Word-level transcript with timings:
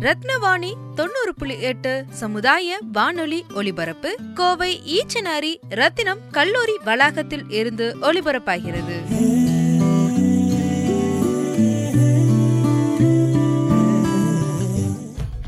ரத்னவாணி 0.00 0.72
தொண்ணூறு 0.94 1.34
புள்ளி 1.36 1.60
எட்டு 1.60 2.04
சமுதாய 2.10 2.78
வானொலி 2.92 3.44
ஒலிபரப்பு 3.54 4.16
கோவை 4.34 4.80
ஈச்சனாரி 4.86 5.56
ரத்தினம் 5.68 6.18
கல்லூரி 6.30 6.72
வளாகத்தில் 6.84 7.44
இருந்து 7.48 7.96
ஒலிபரப்பாகிறது. 8.02 8.96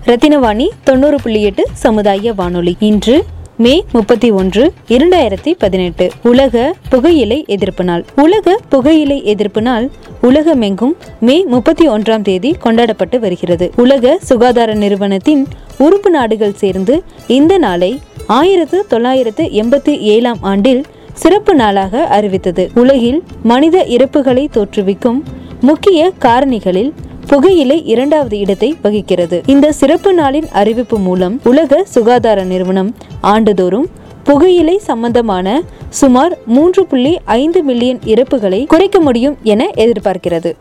ரத்தினவாணி 0.06 0.68
தொண்ணூறு 0.84 1.20
புள்ளி 1.22 1.42
எட்டு 1.42 1.66
சமுதாய 1.72 2.32
வானொலி. 2.32 2.76
இன்று 2.78 3.24
மே 3.56 3.84
முப்பத்தி 3.92 4.30
ஒன்று 4.30 4.74
இரண்டாயிரத்தி 4.88 5.52
பதினெட்டு. 5.58 6.10
உலக 6.22 6.76
புகையிலை 6.90 7.44
எதிர்ப்பு 7.46 7.84
நாள். 7.84 8.04
உலக 8.16 8.60
புகையிலை 8.68 9.24
எதிர்ப்பு 9.24 9.62
நாள் 9.62 9.90
உலகமெங்கும் 10.26 10.96
மே 11.20 11.44
முப்பத்தி 11.44 11.88
ஒன்றாம் 11.88 12.22
தேதி 12.22 12.54
கொண்டாடப்பட்டு 12.60 13.20
வருகிறது. 13.20 13.72
உலக 13.76 14.18
சுகாதார 14.22 14.74
நிறுவனத்தின் 14.74 15.46
உறுப்பு 15.78 16.10
நாடுகள் 16.10 16.54
சேர்ந்து 16.54 17.02
இந்த 17.26 17.58
நாளை 17.58 18.00
ஆயிரத்து 18.26 18.84
தொள்ளாயிரத்து 18.88 19.44
எண்பத்தி 19.44 19.98
ஏழாம் 19.98 20.38
ஆண்டில் 20.40 20.82
சிறப்பு 21.12 21.54
நாளாக 21.54 22.04
அறிவித்தது. 22.06 22.70
உலகில் 22.74 23.22
மனித 23.42 23.84
இறப்புகளை 23.88 24.48
தோற்றுவிக்கும் 24.54 25.22
முக்கிய 25.60 26.12
காரணிகளில் 26.20 26.92
புகையிலை 27.26 27.86
இரண்டாவது 27.86 28.38
இடத்தை 28.38 28.76
வகிக்கிறது. 28.82 29.42
இந்த 29.46 29.72
சிறப்பு 29.72 30.14
நாளின் 30.14 30.48
அறிவிப்பு 30.52 30.98
மூலம் 30.98 31.40
உலக 31.44 31.84
சுகாதார 31.84 32.44
நிறுவனம் 32.44 32.94
ஆண்டுதோறும் 33.20 33.86
புகையிலை 34.32 34.78
சம்பந்தமான 34.78 35.62
சுமார் 35.88 36.38
மூன்று 36.46 36.86
புள்ளி 36.86 37.20
ஐந்து 37.24 37.62
மில்லியன் 37.62 37.98
இறப்புகளை 37.98 38.66
குறைக்க 38.66 39.00
முடியும் 39.00 39.38
என 39.42 39.64
எதிர்பார்க்கிறது. 39.64 40.52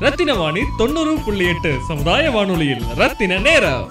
ரத்தின 0.00 0.34
வாணி 0.34 0.60
தொண்ணூறு 0.78 1.16
புள்ளி 1.24 1.48
எட்டு 1.48 1.74
சமுதாய 1.88 2.30
வானொலியில் 2.30 2.82
ரத்தின 2.96 3.38
நேரம். 3.38 3.88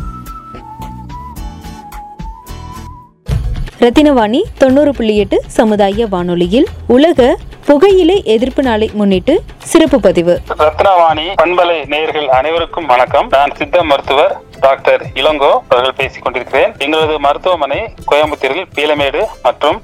ரத்தினவாணி 3.79 4.41
தொண்ணூறு 4.57 4.93
புள்ளி 4.93 5.17
எட்டு 5.17 5.43
சமுதாய 5.47 6.07
வானொலியில் 6.07 6.67
உலக 6.87 7.37
புகையிலை 7.65 8.23
எதிர்ப்பு 8.23 8.63
நாளை 8.63 8.89
முன்னிட்டு 8.93 9.43
சிறப்பு 9.57 9.99
பதிவு. 9.99 10.39
ரத்னவாணி 10.57 11.27
பண்பலை 11.41 11.87
நேயர்கள் 11.87 12.27
அனைவருக்கும் 12.27 12.85
வணக்கம். 12.85 13.27
நான் 13.27 13.55
சித்த 13.55 13.83
மருத்துவர் 13.83 14.47
டாக்டர் 14.65 15.01
இளங்கோ 15.21 15.51
அவர்கள் 15.69 15.97
பேசிக் 15.99 16.23
கொண்டிருக்கிறேன். 16.23 16.71
எங்களது 16.77 17.15
மருத்துவமனை 17.25 17.79
கோயம்புத்தூரில் 18.11 18.69
பீலமேடு 18.77 19.21
மற்றும் 19.43 19.77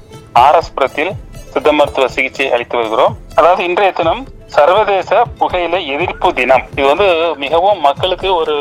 ஆர்எஸ் 0.44 0.74
புரத்தில் 0.74 1.12
சித்த 1.52 1.72
மருத்துவ 1.72 2.08
சிகிச்சை 2.14 2.46
அளித்து 2.54 2.76
வருகிறோம். 2.76 3.14
அதாவது 3.34 3.64
இன்றைய 3.68 3.92
தினம் 3.92 4.22
சர்வதேச 4.56 5.10
புகையிலை 5.38 5.80
எதிர்ப்பு 5.94 6.28
தினம். 6.40 6.64
இது 6.76 6.86
வந்து 6.86 7.08
மிகவும் 7.44 7.80
மக்களுக்கு 7.80 8.28
ஒரு 8.34 8.56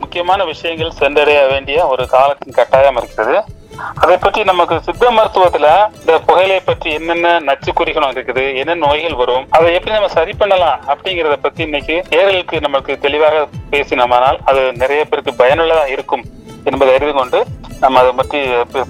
முக்கியமான 0.00 0.44
விஷயங்கள் 0.44 0.98
சென்றடைய 1.00 1.40
வேண்டிய 1.46 1.86
ஒரு 1.86 2.04
காலத்தின் 2.16 2.56
கட்டாயம் 2.58 2.96
இருக்கிறது. 2.96 3.38
அதை 3.94 4.16
பற்றி 4.16 4.44
நமக்கு 4.44 4.80
சித்த 4.80 5.10
மருத்துவத்துல 5.10 5.68
இந்த 6.00 6.18
புகையிலை 6.18 6.60
பற்றி 6.60 6.90
என்னென்ன 6.90 7.40
நச்சு 7.40 7.72
குறிகளும் 7.72 8.10
இருக்குது 8.10 8.54
என்ன 8.54 8.74
நோய்கள் 8.74 9.14
வரும் 9.14 9.46
அதை 9.50 9.74
எப்படி 9.74 9.94
நம்ம 9.94 10.08
சரி 10.08 10.32
பண்ணலாம் 10.32 10.80
அப்படிங்கறத 10.86 11.36
பத்தி 11.36 11.62
இன்னைக்கு 11.62 12.04
நேர்களுக்கு 12.10 12.60
நமக்கு 12.60 12.98
தெளிவாக 12.98 13.46
பேசினோமானால் 13.70 14.38
அது 14.44 14.72
நிறைய 14.72 15.04
பேருக்கு 15.04 15.34
பயனுள்ளதா 15.34 15.86
இருக்கும் 15.86 16.24
என்பதை 16.64 16.94
அறிந்து 16.94 17.12
கொண்டு 17.12 17.38
நம்ம 17.80 17.98
அதை 17.98 18.12
பற்றி 18.12 18.40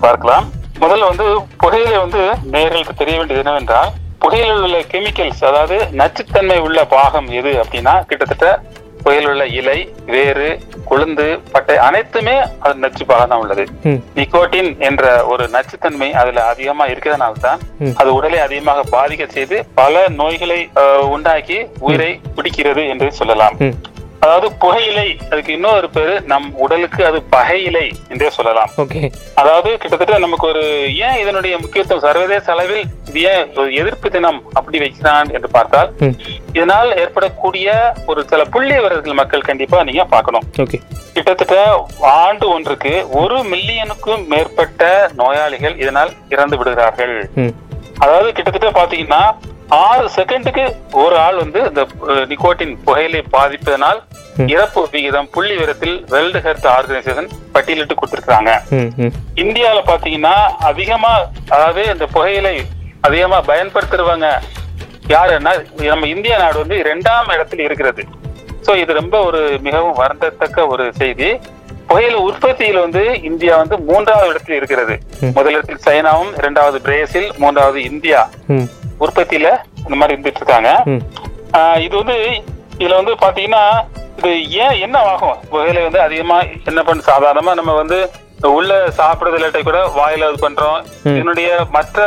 பார்க்கலாம். 0.01 0.47
முதல்ல 0.81 1.09
வந்து 1.09 1.25
புகையிலை 1.57 1.99
வந்து 1.99 2.21
நேர்களுக்கு 2.51 2.95
தெரிய 2.95 3.17
வேண்டியது 3.17 3.43
என்னவென்றால் 3.45 3.91
புகையில் 4.19 4.63
உள்ள 4.63 4.79
கெமிக்கல்ஸ் 4.79 5.45
அதாவது 5.45 5.77
நச்சுத்தன்மை 5.93 6.59
உள்ள 6.59 6.85
பாகம் 6.85 7.29
எது 7.31 7.53
அப்படின்னா 7.63 8.05
கிட்டத்தட்ட 8.07 8.47
புகையில் 9.03 9.29
உள்ள 9.29 9.45
இலை 9.59 9.77
வேறு 10.07 10.49
கொழுந்து 10.91 11.27
பட்டை 11.53 11.77
அனைத்துமே 11.87 12.35
அது 12.61 12.75
நச்சு 12.77 13.05
பாகம் 13.05 13.31
தான் 13.33 13.43
உள்ளது. 13.43 13.65
நிக்கோட்டின் 14.17 14.71
என்ற 14.81 15.03
ஒரு 15.25 15.45
நச்சுத்தன்மை 15.55 16.09
அதுல 16.15 16.45
அதிகமா 16.53 16.87
இருக்கிறதுனால 16.87 17.41
தான் 17.41 17.61
அது 18.01 18.11
உடலை 18.15 18.41
அதிகமாக 18.41 18.85
பாதிக்க 18.91 19.27
செய்து 19.29 19.59
பல 19.75 20.03
நோய்களை 20.21 20.61
உண்டாக்கி 21.15 21.59
உயிரை 21.81 22.11
பிடிக்கிறது 22.37 22.85
என்று 22.89 23.09
சொல்லலாம். 23.13 23.57
அதாவது 24.25 24.49
புகையிலை 24.63 25.07
அதுக்கு 25.31 25.53
இன்னொரு 25.57 25.89
பேரு 25.95 26.15
நம் 26.31 26.49
உடலுக்கு 26.65 27.03
அது 27.11 27.19
பகையிலை 27.35 27.85
என்றே 28.13 28.31
சொல்லலாம். 28.37 28.71
அதாவது 29.41 29.71
கிட்டத்தட்ட 29.83 30.19
நமக்கு 30.25 30.47
ஒரு 30.53 30.65
ஏன் 31.07 31.19
இதனுடைய 31.23 31.55
முக்கியத்துவம் 31.63 32.05
சர்வதேச 32.07 32.47
அளவில் 32.55 32.85
இது 33.11 33.21
ஏன் 33.33 33.45
எதிர்ப்பு 33.81 34.11
தினம் 34.17 34.41
அப்படி 34.59 34.79
வைக்கிறான் 34.85 35.31
என்று 35.37 35.51
பார்த்தால். 35.57 35.91
இதனால் 36.59 36.91
ஏற்படக்கூடிய 37.03 37.69
ஒரு 38.13 38.23
சில 38.33 38.45
புள்ளி 38.55 38.75
விவரங்கள் 38.79 39.21
மக்கள் 39.23 39.49
கண்டிப்பா 39.51 39.81
நீங்க 39.91 40.05
பார்க்கணும். 40.15 40.47
கிட்டத்தட்ட 41.17 41.57
ஆண்டு 42.25 42.47
ஒன்றுக்கு 42.57 42.93
ஒரு 43.21 43.39
மில்லியனுக்கும் 43.53 44.23
மேற்பட்ட 44.33 44.93
நோயாளிகள் 45.21 45.79
இதனால் 45.85 46.13
இறந்து 46.35 46.59
விடுகிறார்கள். 46.59 47.17
அதாவது 48.05 48.29
கிட்டத்தட்ட 48.37 48.69
பாத்தீங்கன்னா 48.81 49.23
ஆறு 49.79 50.07
செகண்டுக்கு 50.17 50.65
ஒரு 51.03 51.17
ஆள் 51.25 51.37
வந்து 51.43 51.61
இந்த 51.69 51.83
நிக்கோட்டின் 52.31 52.75
புகையிலை 52.87 53.21
பாதிப்பதனால் 53.35 54.01
இறப்பு 54.55 54.81
விகிதம் 54.93 55.29
புள்ளி 55.35 55.55
விவரத்தில் 55.57 55.97
வேர்ல்டு 56.13 56.41
ஹெல்த் 56.47 56.69
ஆர்கனைசேஷன் 56.77 57.29
பட்டியலிட்டு 57.55 57.97
கொடுத்திருக்காங்க 57.99 58.51
இந்தியாவில் 59.43 59.89
பாத்தீங்கன்னா 59.91 60.35
அதிகமா 60.71 61.13
அதாவது 61.55 61.83
இந்த 61.95 62.07
புகையிலை 62.15 62.57
அதிகமா 63.09 63.39
பயன்படுத்துறவங்க 63.51 64.29
யாருன்னா 65.15 65.53
நம்ம 65.93 66.09
இந்திய 66.15 66.35
நாடு 66.43 66.59
வந்து 66.63 66.77
இரண்டாம் 66.83 67.31
இடத்தில் 67.37 67.65
இருக்கிறது. 67.69 68.03
சோ 68.67 68.73
இது 68.83 68.93
ரொம்ப 69.01 69.17
ஒரு 69.29 69.41
மிகவும் 69.67 69.97
வருந்தத்தக்க 70.03 70.67
ஒரு 70.73 70.85
செய்தி. 71.01 71.31
புகையிலை 71.89 72.19
உற்பத்தியில் 72.27 72.83
வந்து 72.85 73.03
இந்தியா 73.31 73.55
வந்து 73.63 73.77
மூன்றாவது 73.89 74.31
இடத்தில் 74.33 74.59
இருக்கிறது. 74.59 74.95
முதலிடத்தில் 75.39 75.83
சைனாவும் 75.87 76.35
இரண்டாவது 76.41 76.79
பிரேசில் 76.89 77.31
மூன்றாவது 77.43 77.81
இந்தியா. 77.91 78.21
உற்பத்தியில 79.01 79.49
இந்த 79.81 79.97
மாதிரி 79.97 80.15
இருந்துட்டு 80.15 80.43
இருக்காங்க 80.43 80.71
இது 81.85 81.95
வந்து 81.97 82.17
இதுல 82.81 82.99
வந்து 82.99 83.15
பாத்தீங்கன்னா 83.23 83.65
இது 84.19 84.31
ஏன் 84.63 84.79
என்ன 84.85 84.97
ஆகும்? 85.11 85.37
புகையிலை 85.51 85.83
வந்து 85.85 86.01
அதிகமா 86.01 86.37
என்ன 86.71 86.81
பண்ண 86.83 87.03
சாதாரணமா 87.07 87.53
நம்ம 87.55 87.73
வந்து 87.75 87.99
உள்ள 88.51 88.71
சாப்பிடுறது 88.99 89.37
இல்லாட்டி 89.39 89.63
கூட 89.63 89.79
வாயில 89.97 90.29
இது 90.29 90.39
பண்றோம். 90.45 90.79
இதனுடைய 91.11 91.49
மற்ற 91.71 91.99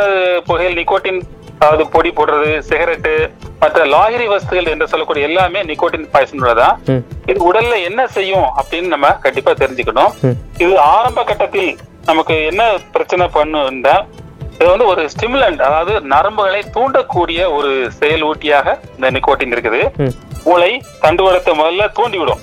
புகையில் 0.46 0.78
நிக்கோட்டின் 0.78 1.20
அதாவது 1.56 1.84
பொடி 1.90 2.10
போடுறது 2.10 2.48
சிகரெட்டு 2.62 3.12
மற்ற 3.60 3.84
லாகிரி 3.92 4.26
வஸ்துகள் 4.28 4.70
என்று 4.72 4.88
சொல்லக்கூடிய 4.88 5.28
எல்லாமே 5.28 5.60
நிக்கோட்டின் 5.68 6.08
பாய்சன் 6.12 6.40
உள்ளதான் 6.40 6.74
ம். 6.88 7.02
இது 7.26 7.38
உடல்ல 7.48 7.76
என்ன 7.84 8.00
செய்யும் 8.08 8.48
அப்படின்னு 8.58 8.88
நம்ம 8.88 9.10
கண்டிப்பா 9.24 9.52
தெரிஞ்சுக்கணும். 9.60 10.12
இது 10.58 10.72
ஆரம்ப 10.90 11.20
கட்டத்தில் 11.24 11.70
நமக்கு 12.06 12.36
என்ன 12.46 12.62
பிரச்சனை 12.94 13.26
பண்ணுன்னா 13.34 13.94
இது 14.58 14.68
வந்து 14.72 14.86
ஒரு 14.92 15.02
ஸ்டிமுலண்ட் 15.14 15.60
அதாவது 15.68 15.94
நரம்புகளை 16.12 16.60
தூண்டக்கூடிய 16.76 17.40
ஒரு 17.56 17.72
செயல் 17.98 18.24
ஊட்டியாக 18.28 18.76
இந்த 18.96 19.08
நிக்கோட்டின் 19.16 19.54
இருக்குது. 19.54 19.80
மூளை 20.46 20.70
தண்டுவடத்தை 21.02 21.52
முதல்ல 21.60 21.84
தூண்டி 21.98 22.18
விடும் 22.22 22.42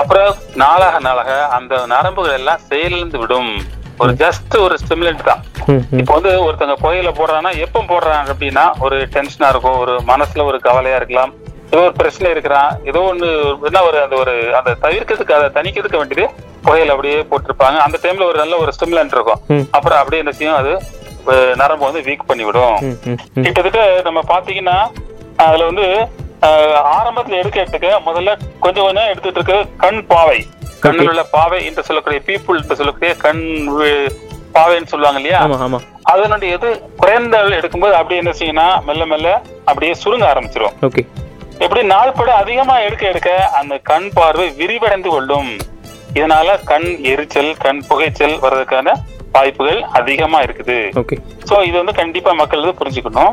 அப்புறம் 0.00 0.30
நாளாக 0.62 0.98
நாளாக 1.08 1.32
அந்த 1.56 1.74
நரம்புகள் 1.94 2.38
எல்லாம் 2.40 2.62
செயலிழந்து 2.70 3.18
விடும். 3.22 3.50
ஒரு 4.02 4.12
ஜஸ்ட் 4.22 4.54
ஒரு 4.64 4.74
ஸ்டிமுலண்ட் 4.82 5.28
தான். 5.28 5.42
இப்போ 6.00 6.12
வந்து 6.16 6.32
ஒருத்தங்க 6.46 6.74
புகையில 6.82 7.10
போடுறாங்கன்னா 7.18 7.52
எப்போ 7.66 7.80
போடுறாங்க 7.92 8.32
அப்படின்னா 8.34 8.64
ஒரு 8.86 8.96
டென்ஷனா 9.14 9.50
இருக்கும் 9.52 9.78
ஒரு 9.84 9.94
மனசுல 10.10 10.44
ஒரு 10.50 10.58
கவலையா 10.66 10.98
இருக்கலாம். 11.00 11.32
ஏதோ 11.70 11.80
ஒரு 11.86 11.94
பிரச்சனை 12.00 12.28
இருக்கிறான். 12.34 12.70
ஏதோ 12.90 13.00
ஒண்ணு 13.12 13.28
என்ன 13.68 13.80
ஒரு 13.88 13.98
அந்த 14.02 14.16
ஒரு 14.24 14.34
அந்த 14.58 14.70
தவிர்க்கிறதுக்கு 14.84 15.36
அதை 15.38 15.48
தணிக்கிறதுக்கு 15.56 16.00
வேண்டியது 16.00 16.26
புகையில 16.66 16.94
அப்படியே 16.94 17.16
போட்டிருப்பாங்க. 17.30 17.78
அந்த 17.86 17.96
டைம்ல 18.04 18.28
ஒரு 18.30 18.38
நல்ல 18.42 18.54
ஒரு 18.64 18.70
ஸ்டிமுலண்ட் 18.76 19.16
இருக்கும். 19.16 19.40
அப்புறம் 19.76 19.98
அப்படியே 20.00 20.22
என்ன 20.24 20.34
செய்யும் 20.38 20.60
அது 20.60 20.72
நரம்பு 21.56 21.84
வந்து 21.84 22.00
வீக் 22.00 22.26
பண்ணி 22.26 22.44
விடும் 22.44 22.76
ம் 22.82 22.96
ம் 23.06 23.18
ம். 23.34 23.42
கிட்டத்தட்ட 23.42 23.80
நம்ம 24.02 24.20
பாத்தீங்கன்னா 24.28 24.78
அதுல 25.36 25.64
வந்து 25.64 25.86
ஆரம்பத்துல 26.96 27.38
எடுக்க 27.38 27.60
எடுக்க 27.60 28.00
முதல்ல 28.06 28.32
கொஞ்சம் 28.60 28.84
கொஞ்சம் 28.84 29.08
எடுத்துட்டு 29.08 29.40
இருக்க 29.40 29.56
கண் 29.76 30.06
பாவை. 30.06 30.38
கண்ணில் 30.80 31.08
உள்ள 31.08 31.22
பாவை 31.30 31.66
என்று 31.66 31.82
சொல்லக்கூடிய 31.82 32.20
பீப்புள் 32.26 32.76
சொல்லக்கூடிய 32.76 33.16
கண் 33.16 33.42
பாவைன்னு 34.54 34.86
சொல்லுவாங்க 34.86 35.20
இல்லையா? 35.20 35.40
அதனுடைய 36.04 36.54
இது 36.54 36.68
குறைந்த 36.96 37.36
எடுக்கும்போது 37.56 37.92
அப்படியே 37.92 38.20
என்ன 38.20 38.30
செய்யும்னா 38.30 38.66
மெல்ல 38.84 39.06
மெல்ல 39.06 39.28
அப்படியே 39.64 39.94
சுருங்க 39.94 40.26
ஆரம்பிச்சிரும். 40.32 40.74
ஓகே 40.82 41.02
எப்படி 41.58 41.82
நாள்பட 41.86 42.30
அதிகமா 42.34 42.78
எடுக்க 42.78 43.06
எடுக்க 43.06 43.30
அந்த 43.52 43.78
கண் 43.82 44.10
பார்வை 44.14 44.48
விரிவடைந்து 44.58 45.08
கொள்ளும். 45.08 45.50
இதனால 46.14 46.58
கண் 46.64 46.88
எரிச்சல் 47.04 47.56
கண் 47.56 47.82
புகைச்சல் 47.88 48.36
வர்றதுக்கான 48.38 48.88
வாய்ப்புகள் 49.36 49.80
அதிகமா 49.98 50.38
இருக்குது 50.46 50.78
சோ 51.48 51.56
இது 51.68 51.76
வந்து 51.80 51.94
கண்டிப்பா 52.00 52.32
மக்கள் 52.40 52.62
வந்து 52.62 52.78
புரிஞ்சுக்கணும். 52.80 53.32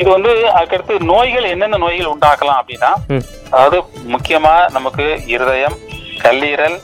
இது 0.00 0.08
வந்து 0.16 0.32
அதுக்கடுத்து 0.58 0.94
நோய்கள் 1.12 1.50
என்னென்ன 1.54 1.80
நோய்கள் 1.84 2.12
உண்டாக்கலாம் 2.14 2.60
அப்படின்னா. 2.60 2.92
அதாவது 3.54 3.80
முக்கியமா 4.14 4.54
நமக்கு 4.76 5.06
இருதயம் 5.34 5.76
கல்லீரல் 6.24 6.78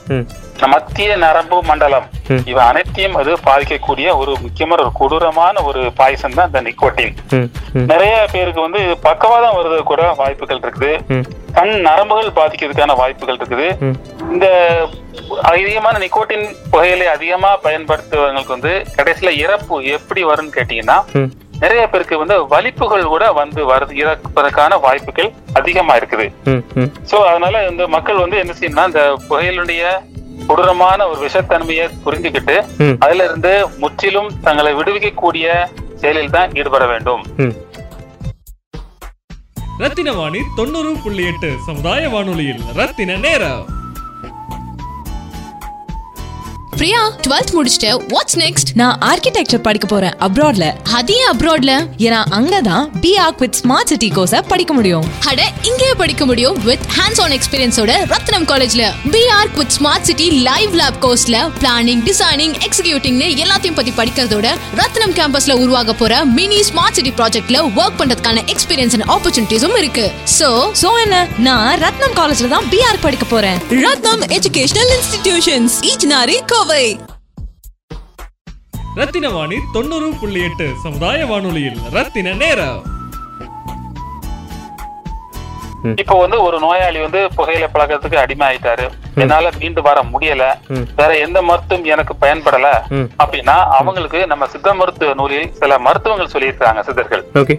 மத்திய 0.72 1.16
நரம்பு 1.22 1.56
மண்டலம். 1.68 2.06
இவை 2.50 2.62
அனைத்தையும் 2.70 3.16
அது 3.20 3.32
பாதிக்கக்கூடிய 3.48 4.06
ஒரு 4.20 4.32
முக்கியமான 4.44 4.78
ஒரு 4.84 4.92
கொடூரமான 5.00 5.62
ஒரு 5.68 5.80
பாய்சன் 5.98 6.36
தான் 6.38 6.48
இந்த 6.50 6.60
நிக்கோட்டின். 6.66 7.14
நிறைய 7.92 8.14
பேருக்கு 8.34 8.60
வந்து 8.66 8.80
பக்கவாதம் 9.06 9.56
வருது 9.58 9.78
கூட 9.90 10.02
வாய்ப்புகள் 10.20 10.62
இருக்குது. 10.64 10.90
கண் 11.58 11.74
நரம்புகள் 11.88 12.36
பாதிக்கிறதுக்கான 12.38 12.96
வாய்ப்புகள் 13.02 13.38
இருக்குது. 13.40 13.68
இந்த 14.32 14.46
அதிகமான 15.52 15.94
நிக்கோட்டின் 16.04 16.46
புகையிலை 16.72 17.06
அதிகமா 17.14 17.50
பயன்படுத்துவவங்களுக்கு 17.66 18.56
வந்து 18.56 18.74
கடைசியில 18.98 19.32
இறப்பு 19.44 19.76
எப்படி 19.96 20.22
வரும்னு 20.30 20.56
கேட்டீங்கன்னா 20.58 20.98
நிறைய 21.62 21.82
பேருக்கு 21.92 22.16
வந்து 22.22 22.36
வலிப்புகள் 22.52 23.10
கூட 23.12 23.24
வந்து 23.40 23.60
வருது 23.70 23.94
இறப்பதற்கான 24.02 24.78
வாய்ப்புகள் 24.86 25.30
அதிகமா 25.58 25.94
இருக்குது. 26.00 26.26
சோ 27.10 27.16
அதனால 27.30 27.62
இந்த 27.70 27.84
மக்கள் 27.94 28.22
வந்து 28.24 28.40
என்ன 28.42 28.54
செய்யணும்னா 28.58 28.86
இந்த 28.90 29.04
புகையிலுடைய 29.28 29.84
கொடூரமான 30.46 31.06
ஒரு 31.06 31.28
விஷத்தன்மையை 31.28 31.90
புரிஞ்சுக்கிட்டு 32.04 32.56
ம். 32.78 32.96
அதுல 32.98 33.24
இருந்து 33.24 33.68
முற்றிலும் 33.78 34.42
தங்களை 34.42 34.74
விடுவிக்கக்கூடிய 34.74 35.46
செயலில் 35.96 36.30
தான் 36.30 36.54
ஈடுபட 36.54 36.86
வேண்டும். 36.86 37.22
ரத்தின 39.80 40.12
வாணி 40.12 40.40
தொண்ணூறு 40.56 40.96
புள்ளி 41.04 41.26
எட்டு 41.26 41.52
சமுதாய 41.66 42.08
வானொலியில் 42.08 42.62
ரத்தின 42.74 43.16
நேரம். 43.16 43.64
பிரியா 46.80 47.02
12th 47.24 47.50
முடிச்சிட்ட 47.56 47.88
வாட்ஸ் 48.12 48.36
நெக்ஸ்ட் 48.40 48.70
நான் 48.74 48.96
ஆர்கிடெக்சர் 49.10 49.62
படிக்க 49.66 49.86
போறேன் 49.86 50.14
அப்ராட்ல 50.26 50.66
அதே 50.92 51.16
அப்ராட்ல 51.32 51.72
ஏன்னா 52.06 52.18
அங்கதான் 52.38 52.84
B 53.00 53.16
arch 53.16 53.38
with 53.38 53.56
smart 53.60 53.90
city 53.92 54.08
course 54.16 54.40
படிக்க 54.48 54.72
முடியும். 54.74 55.04
அட 55.30 55.40
இங்கேயே 55.62 55.94
படிக்க 55.94 56.26
முடியும் 56.26 56.56
வித் 56.64 56.84
ஹேண்ட்ஸ் 56.96 57.20
ஆன் 57.20 57.34
எக்ஸ்பீரியன்ஸோட 57.36 57.92
ரத்னம் 58.12 58.46
காலேஜ்ல 58.50 58.82
B arch 59.14 59.56
with 59.60 59.72
smart 59.78 60.06
city 60.08 60.30
live 60.48 60.74
lab 60.80 60.98
கோர்ஸ்ல 61.04 61.38
planning 61.62 62.02
designing 62.08 62.54
எக்ஸிகியூட்டிங்னு 62.66 63.28
எல்லாத்தையும் 63.44 63.78
பத்தி 63.80 63.94
படிக்கிறதோட 64.00 64.50
ரத்னம் 64.82 65.16
கேம்பஸ்ல 65.20 65.56
உருவாக 65.62 65.94
போற 65.94 66.24
மினி 66.36 66.60
ஸ்மார்ட் 66.70 66.98
சிட்டி 67.00 67.14
ப்ராஜெக்ட்ல 67.22 67.60
ஒர்க் 67.80 67.98
பண்றதுக்கான 68.02 68.44
எக்ஸ்பீரியன்ஸ் 68.54 68.96
அண்ட் 68.98 69.08
ஆப்பர்ச்சுனிட்டிஸும் 69.16 69.78
இருக்கு. 69.82 70.06
சோ 70.38 70.50
சோ 70.82 70.92
என்ன? 71.04 71.26
நான் 71.38 71.80
ரத்னம் 71.86 72.16
காலேஜ்ல 72.20 72.48
தான் 72.56 72.68
பி 72.68 72.80
ஆர்க் 72.90 73.04
படிக்க 73.08 73.26
போறேன். 73.34 73.58
ரத்னம் 73.86 74.24
எஜுகேஷனல் 74.38 74.92
இன்ஸ்டிடியூஷன்ஸ் 74.98 75.76
ஈச்னாரி 75.92 76.38
கோவை 76.46 76.65
ரத்தின 78.96 79.28
வாணி 79.28 79.56
தொண்ணூறு 79.72 80.12
புள்ளி 80.20 80.42
எட்டு 80.42 80.72
சமுதாய 80.82 81.26
வானொலியில் 81.26 81.80
ரத்தின 81.92 82.34
நேரம். 82.34 82.82
இப்போ 85.96 86.14
வந்து 86.18 86.42
ஒரு 86.42 86.60
நோயாளி 86.60 87.00
வந்து 87.00 87.20
புகையில 87.36 87.64
பழக்கத்துக்கு 87.74 88.16
அடிமை 88.16 88.46
ஆயிட்டாரு 88.46 88.86
என்னால 89.14 89.50
மீண்டு 89.58 89.82
வர 89.82 90.02
முடியல. 90.02 90.44
வேற 90.96 91.18
எந்த 91.18 91.42
மருத்துவம் 91.42 91.84
எனக்கு 91.84 92.14
பயன்படல. 92.20 92.68
அப்படின்னா 93.18 93.56
அவங்களுக்கு 93.78 94.26
நம்ம 94.26 94.46
சித்த 94.46 94.74
மருத்துவ 94.74 95.14
நூலில் 95.14 95.52
சில 95.52 95.78
மருத்துவங்கள் 95.78 96.32
சொல்லியிருக்காங்க 96.32 96.82
சித்தர்கள். 96.82 97.24
ஓகே. 97.34 97.56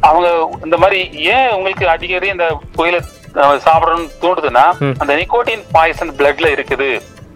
அவங்க 0.00 0.28
இந்த 0.64 0.76
மாதிரி 0.76 1.00
ஏன் 1.34 1.50
உங்களுக்கு 1.50 1.88
அடிக்கடி 1.88 2.28
இந்த 2.28 2.46
புகையில 2.76 2.98
சாப்பிடணும்னு 3.66 4.10
தூண்டுதுன்னா 4.22 4.64
ம். 4.78 4.94
அந்த 4.98 5.14
நிக்கோட்டின் 5.16 5.64
பாய்சன் 5.72 6.10
பிளட்ல 6.10 6.46
இருக்குது. 6.56 6.88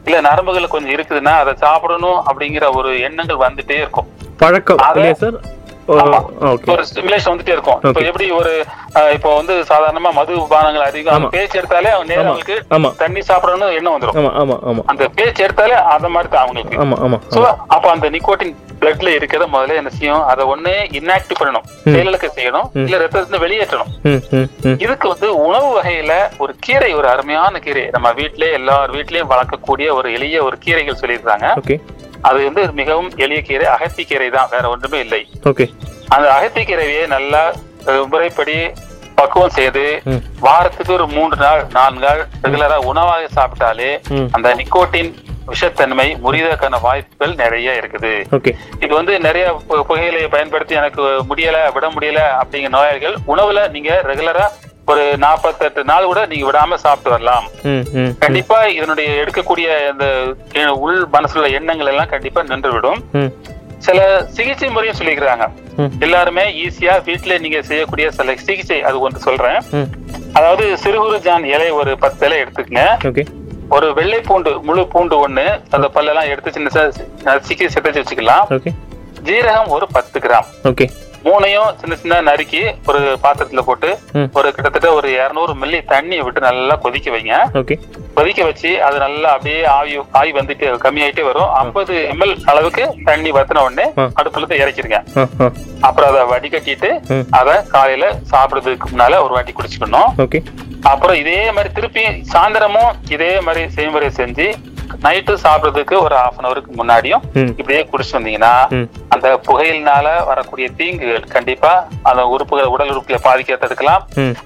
இல்ல 0.05 0.21
நரம்புகள் 0.21 0.69
கொஞ்சம் 0.69 0.91
இருக்குதுன்னா 0.91 1.35
அதை 1.39 1.55
சாப்பிடணும் 1.57 2.23
அப்படிங்கிற 2.27 2.77
ஒரு 2.77 3.01
எண்ணங்கள் 3.01 3.37
வந்துட்டே 3.37 3.71
இருக்கும். 3.71 4.09
பழக்கம். 4.37 4.77
ஒரு 6.73 6.85
ஸ்டிமுலேஷன் 6.89 7.33
வந்துட்டே 7.33 7.55
இருக்கும். 7.57 7.79
இப்போ. 7.85 8.01
எப்படி 8.11 8.31
ஒரு 8.31 8.53
இப்போ 9.17 9.35
வந்து 9.35 9.55
சாதாரணமா 9.71 10.13
மது 10.13 10.47
பானங்கள் 10.53 10.87
அதிகம். 10.89 11.15
பேச்சு 11.35 11.57
எடுத்தாலே 11.61 11.91
அவங்க 11.95 12.09
நேரம். 12.13 12.27
அவங்களுக்கு 12.27 12.57
தண்ணி 13.03 13.21
சாப்பிடணும்னு 13.21 13.77
எண்ணம் 13.79 13.97
ஆமா 14.71 14.83
அந்த 14.87 15.09
பேச்சு 15.19 15.45
எடுத்தாலே 15.47 15.77
அந்த 15.95 16.09
மாதிரி 16.09 16.33
தான் 16.33 16.45
அவங்களுக்கு. 16.45 16.79
அப்ப 17.69 17.91
அந்த 17.91 18.11
நிக்கோட்டின் 18.11 18.57
பிளட்ல 18.81 19.09
இருக்கிறத 19.17 19.47
முதல்ல 19.55 19.75
என்ன 19.75 19.91
செய்யும்? 19.91 20.23
அதை 20.25 20.47
ஒண்ணே 20.47 20.75
இன்ஆக்டிவ் 20.99 21.41
பண்ணணும். 21.41 21.67
செயலுக்கு 21.95 22.33
செய்யணும். 22.37 22.69
இல்ல 22.85 22.99
ரத்தத்துல 23.05 23.41
வெளியேற்றணும். 23.45 23.91
இதுக்கு 24.85 25.09
வந்து 25.09 25.43
உணவு 25.47 25.69
வகையில 25.77 26.13
ஒரு 26.39 26.55
கீரை 26.61 26.95
ஒரு 26.95 27.09
அருமையான 27.09 27.59
கீரை. 27.59 27.85
நம்ம 27.91 28.13
வீட்டிலேயே 28.13 28.53
எல்லார் 28.53 28.91
வீட்லயும் 28.91 29.31
வளர்க்கக்கூடிய 29.35 29.93
ஒரு 29.93 30.13
எளிய 30.13 30.45
ஒரு 30.45 30.59
கீரைகள் 30.65 31.01
சொல்லியிருக்காங்க. 31.03 31.47
அது 32.23 32.45
வந்து 32.45 32.73
மிகவும் 32.73 33.11
எளிய 33.17 33.43
கீரை 33.43 33.67
அகத்தி 33.67 34.05
கீரை 34.05 34.31
தான். 34.31 34.49
வேற 34.51 34.69
ஒன்றுமே 34.69 34.99
இல்லை. 34.99 35.29
அந்த 36.09 36.33
அகத்தி 36.33 36.63
கீரையை 36.63 37.07
நல்லா 37.07 37.53
முறைப்படி 38.11 38.71
பக்குவம் 39.15 39.51
செய்து. 39.51 40.03
வாரத்துக்கு 40.41 40.93
ஒரு 40.93 41.07
மூன்று 41.07 41.37
நாள் 41.37 41.67
நான்கு 41.73 42.07
நாள் 42.07 42.27
ரெகுலரா 42.43 42.77
உணவாக 42.77 43.29
சாப்பிட்டாலே. 43.37 44.01
அந்த 44.33 44.55
நிக்கோட்டின் 44.55 45.15
விஷத்தன்மை 45.49 46.17
முறியதற்கான 46.25 46.81
வாய்ப்புகள் 46.81 47.35
நிறைய 47.35 47.71
இருக்குது. 47.71 48.25
இது 48.81 48.95
வந்து 48.95 49.21
நிறைய 49.21 49.61
பு- 49.69 49.83
புகையிலையை 49.89 50.29
பயன்படுத்தி 50.29 50.75
எனக்கு 50.75 51.03
முடியல 51.03 51.73
விட 51.73 51.89
முடியல 51.89 52.21
அப்படிங்கிற 52.43 52.69
நோயாளிகள் 52.69 53.17
உணவுல 53.29 53.71
நீங்க 53.71 54.01
ரெகுலரா 54.05 54.47
ஒரு 54.91 55.17
நாற்பத்தெட்டு 55.19 55.85
நாள் 55.85 56.05
கூட 56.05 56.27
நீங்க 56.27 56.51
விடாம 56.51 56.75
சாப்பிட்டு 56.75 57.11
வரலாம். 57.11 57.45
கண்டிப்பா 58.19 58.65
இதனுடைய 58.67 59.25
எடுக்கக்கூடிய 59.25 59.69
இந்த 59.93 60.07
எ- 60.53 60.77
உள் 60.85 61.07
மனசுல 61.13 61.53
எண்ணங்கள் 61.53 61.87
எல்லாம் 61.87 62.09
கண்டிப்பா 62.09 62.43
நின்று 62.43 62.73
விடும் 62.73 63.05
ம். 63.13 63.33
சில 63.79 64.25
சிகிச்சை 64.25 64.71
முறையும் 64.71 64.97
சொல்லிக்கிறாங்க. 64.97 65.45
எல்லாருமே 66.01 66.43
ஈஸியா 66.65 66.95
வீட்டுல 67.09 67.41
நீங்க 67.41 67.63
செய்யக்கூடிய 67.63 68.11
சில 68.11 68.37
சிகிச்சை 68.37 68.83
அது 68.83 69.01
ஒன்று 69.01 69.19
சொல்றேன். 69.19 69.61
அதாவது 70.33 70.77
சிறுகுறு 70.85 71.19
ஜான் 71.19 71.45
இலை 71.45 71.71
ஒரு 71.71 71.99
பத்து 71.99 72.27
இலை 72.27 72.43
எடுத்துக்கங்க 72.43 72.83
ஒரு 73.69 73.95
வெள்ளை 73.95 74.21
பூண்டு 74.21 74.61
முழு 74.61 74.87
பூண்டு 74.87 75.29
ஒண்ணு 75.29 75.61
அந்த 75.71 75.91
பல்லெல்லாம் 75.95 76.29
எடுத்து 76.29 76.53
சின்ன 76.53 76.91
சிக்கி 77.41 77.67
சிதைச்சு 77.67 78.03
வச்சுக்கலாம். 78.03 78.45
ஜீரகம் 79.23 79.67
ஒரு 79.67 79.87
பத்து 79.93 80.19
கிராம். 80.19 80.47
ஓகே. 80.65 80.89
மூணையும் 81.25 81.71
சின்ன 81.81 81.95
சின்ன 82.03 82.21
நறுக்கி 82.29 82.61
ஒரு 82.91 83.01
பாத்திரத்துல 83.25 83.63
போட்டு. 83.69 83.91
ஒரு 84.39 84.49
கிட்டத்தட்ட 84.55 84.89
ஒரு 84.99 85.09
இருநூறு 85.17 85.53
மில்லி 85.63 85.81
தண்ணியை 85.93 86.23
விட்டு 86.27 86.41
நல்லா 86.49 86.75
கொதிக்க 86.85 87.11
வைங்க. 87.15 87.35
கொதிக்க 88.19 88.41
வச்சு 88.49 88.71
அது 88.87 88.97
நல்லா 89.05 89.29
அப்படியே 89.35 89.59
ஆவி 89.75 89.93
ஆவி 90.21 90.33
வந்துட்டு 90.39 90.67
கம்மியாயிட்டே 90.85 91.25
வரும். 91.29 91.51
ஐம்பது 91.63 91.95
எம்எல் 92.13 92.35
அளவுக்கு 92.53 92.85
தண்ணி 93.09 93.33
வத்தின 93.37 93.63
உடனே. 93.67 93.87
அடுப்புல 94.21 94.49
ஆ 94.97 95.03
அப்புறம் 95.89 96.09
அதை 96.11 96.25
வடிகட்டிட்டு. 96.33 96.91
அதை 97.41 97.55
காலையில 97.75 98.07
சாப்பிடுறதுக்கு 98.33 98.91
முன்னால 98.93 99.23
ஒரு 99.27 99.33
வாட்டி 99.37 99.55
குடிச்சுக்கணும். 99.59 100.11
அப்புறம் 100.91 101.17
இதே 101.23 101.39
மாதிரி 101.55 101.71
திருப்பி 101.79 102.05
சாயந்தரமும் 102.33 102.93
இதே 103.17 103.33
மாதிரி 103.47 103.63
செய்முறை 103.79 104.11
செஞ்சு 104.19 104.49
நைட்டு 105.05 105.33
சாப்பிடுறதுக்கு 105.43 105.95
ஒரு 106.05 106.15
ஹாஃப் 106.21 106.39
அன் 106.39 106.49
அவருக்கு 106.49 106.71
முன்னாடியும் 106.79 107.23
இப்படியே 107.61 107.83
குடிச்சு 107.91 108.15
வந்தீங்கன்னா 108.17 108.53
அந்த 109.21 109.31
புகையினால 109.47 110.07
வரக்கூடிய 110.29 110.67
தீங்குகள் 110.77 111.25
கண்டிப்பா 111.35 111.73
அந்த 112.11 112.23
உறுப்புகள் 112.35 112.71
உடல் 112.75 112.93
உறுப்புகளை 112.93 113.19
பாதிக்க 113.27 113.57
தடுக்கலாம் 113.63 114.05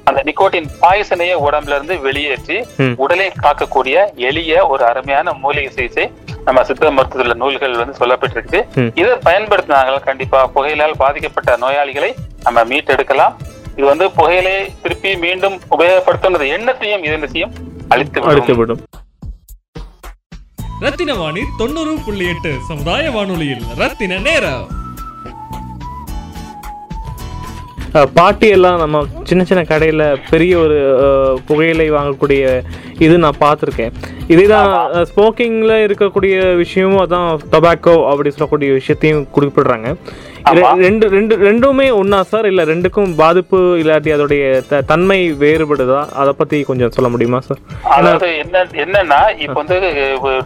அந்த 0.09 0.21
நிக்கோட்டின் 0.29 0.67
பாய்சனையே 0.81 1.35
உடம்புல 1.47 1.77
இருந்து 1.79 1.97
வெளியேற்றி. 2.07 2.57
உடலை 3.05 3.27
காக்கக்கூடிய 3.45 3.97
எளிய 4.29 4.67
ஒரு 4.73 4.85
அருமையான 4.91 5.35
மூலிகை 5.43 5.71
சிகிச்சை 5.77 6.07
நம்ம 6.47 6.65
சித்த 6.71 6.91
மருத்துவ 6.97 7.37
நூல்கள் 7.43 7.79
வந்து 7.83 7.95
சொல்லப்பட்டிருக்கு. 8.01 8.61
இதை 9.01 9.13
பயன்படுத்தினாங்க 9.29 10.01
கண்டிப்பா 10.09 10.41
புகையிலால் 10.57 11.01
பாதிக்கப்பட்ட 11.05 11.57
நோயாளிகளை 11.65 12.11
நம்ம 12.47 12.65
மீட்டெடுக்கலாம் 12.73 13.37
இது 13.77 13.87
வந்து 13.93 14.09
புகையிலை 14.19 14.57
திருப்பி 14.83 15.13
மீண்டும் 15.27 15.57
உபயோகப்படுத்தும் 15.77 16.53
எண்ணத்தையும் 16.59 17.07
இது 17.07 17.17
என்னத்தையும் 17.21 17.55
அழித்து 17.95 18.19
விடும். 18.21 18.37
ரத்தின 20.81 21.15
வாணி 21.15 21.41
தொண்ணூறு 21.59 21.99
புள்ளி 22.05 22.27
எட்டு 22.29 22.59
சமுதாய 22.69 23.11
வானொலியில். 23.11 23.65
ரத்தின 23.77 24.19
நேரம். 24.19 24.65
பாட்டி 28.15 28.49
எல்லாம் 28.49 28.79
நம்ம 28.79 29.05
சின்ன 29.25 29.45
சின்ன 29.45 29.65
கடையில் 29.65 30.19
பெரிய 30.31 30.59
ஒரு 30.59 30.79
அஹ், 31.03 31.41
புகையிலை 31.47 31.91
வாங்கக்கூடிய 31.91 32.63
இது 32.99 33.19
நான் 33.19 33.39
பார்த்துருக்கேன். 33.41 33.93
இதே 34.27 34.47
தான் 34.47 34.71
ஸ்மோக்கிங்கில் 35.05 35.87
இருக்கக்கூடிய 35.87 36.55
விஷயமும் 36.57 37.07
அதான் 37.07 37.41
டொபாக்கோ 37.53 38.11
அப்படி 38.11 38.31
சொல்லக்கூடிய 38.31 38.73
விஷயத்தையும் 38.73 39.29
குறிப்பிடுறாங்க. 39.35 39.89
ரெண்டு 40.83 41.07
ரெண்டு 41.15 41.35
ரெண்டுமே 41.47 41.87
ஒண்ணா 42.01 42.19
சார்? 42.33 42.47
இல்ல 42.51 42.63
ரெண்டுக்கும் 42.73 43.15
பாதிப்பு 43.21 43.59
இல்லாட்டி 43.83 44.11
அதோடைய 44.17 44.45
தன்மை 44.93 45.21
வேறுபடுதா? 45.43 46.01
அதை 46.23 46.35
பத்தி 46.41 46.59
கொஞ்சம் 46.71 46.95
சொல்ல 46.99 47.11
முடியுமா 47.15 47.41
சார்? 47.49 47.63
அதாவது 47.97 48.29
என்ன 48.45 48.67
என்னன்னா 48.85 49.23
இப்ப 49.47 49.59
வந்து 49.63 49.79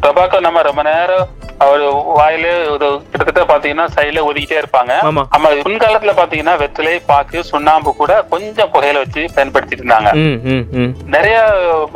டொபாக்கோ 0.06 0.40
நம்ம 0.48 0.62
ரொம்ப 0.70 0.84
நேரம் 0.92 1.26
அவர் 1.64 1.80
வாயில 2.16 2.48
கிட்டத்தட்ட 3.12 3.42
பாத்தீங்கன்னா 3.50 3.86
சைடுல 3.94 4.20
ஒதுக்கிட்டே 4.26 4.58
இருப்பாங்க. 4.60 4.92
ஆமா. 5.08 5.22
முன்காலத்துல 5.64 6.12
பாத்தீங்கன்னா 6.18 6.54
வெற்றிலை 6.60 6.92
பாக்கு 7.08 7.38
சுண்ணாம்பு 7.48 7.90
கூட 8.00 8.12
கொஞ்சம் 8.32 8.70
புகையில 8.74 9.00
வச்சு 9.02 9.22
பயன்படுத்திட்டு 9.36 9.82
இருந்தாங்க. 9.84 10.10
நிறைய 11.14 11.38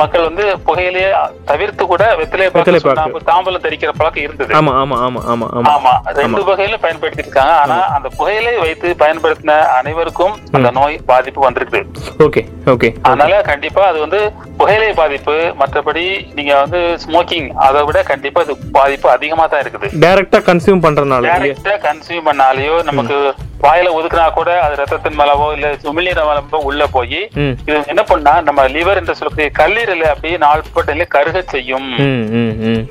மக்கள் 0.00 0.26
வந்து 0.28 0.47
புகையிலேயே 0.68 1.11
தவிர்த்து 1.50 1.87
கூட 1.92 2.06
வெற்றிலை 2.21 2.49
பாக்கு. 2.56 2.80
சுண்ணாம்பு 2.87 3.21
தாம்பலம் 3.30 3.64
தரிக்கிற 3.66 3.92
பழக்கம் 4.00 4.26
இருந்தது. 4.26 4.52
ஆமா 4.61 4.75
ஆமா 4.82 4.99
ஆமா 5.06 5.23
ஆமா 5.35 5.49
ஆமா. 5.61 5.71
ஆமா. 5.76 5.94
ரெண்டு 6.21 6.42
வகையிலும் 6.50 6.85
பயன்படுத்திட்டு 6.87 7.28
இருக்காங்க. 7.28 7.54
ஆனா 7.64 7.78
அந்த 7.92 8.08
புகையிலை 8.16 8.52
வைத்து 8.61 8.88
பயன்படுத்தின 9.00 9.56
அனைவருக்கும் 9.76 10.34
அந்த 10.52 10.68
நோய் 10.76 10.96
பாதிப்பு 11.06 11.40
வந்திருக்கு 11.44 11.80
ஓகே 12.26 12.42
ஓகே. 12.72 12.88
அதனால 13.04 13.40
கண்டிப்பா 13.49 13.82
அது 13.88 13.99
வந்து 14.00 14.20
புகையிலை 14.58 14.90
பாதிப்பு 14.94 15.34
மற்றபடி 15.61 16.04
நீங்க 16.34 16.52
வந்து 16.61 16.80
ஸ்மோக்கிங் 17.04 17.49
அதை 17.62 17.82
விட 17.84 18.00
கண்டிப்பா 18.11 18.42
இது 18.42 18.56
பாதிப்பு 18.76 19.08
அதிகமா 19.14 19.46
தான் 19.46 19.62
இருக்குது 19.64 19.90
டைரக்டா 20.04 20.40
கன்சியூம் 20.49 20.84
பண்றதுனால? 20.84 21.25
டைரக்டா 21.34 21.76
கன்சியூம் 21.87 22.28
பண்ணாலேயோ 22.28 22.76
நமக்கு 22.90 23.18
வாயில 23.64 23.90
ஒதுக்குனா 23.97 24.25
கூட 24.37 24.50
அது 24.62 24.78
ரத்தத்தின் 24.81 25.19
மேலவோ 25.19 25.47
இல்ல 25.57 25.66
உமிழ்நீர் 25.90 26.21
மேலவோ 26.28 26.61
உள்ள 26.69 26.87
போய் 26.97 27.19
இது 27.66 27.76
என்ன 27.92 28.02
பண்ணா 28.11 28.33
நம்ம 28.49 28.66
லிவர் 28.76 29.00
என்று 29.00 29.16
சொல்லக்கூடிய 29.19 29.50
கல்லீரலை 29.61 30.07
அப்படியே 30.12 30.37
நாள்பட்டில 30.45 31.07
கருக 31.14 31.42
செய்யும். 31.52 31.88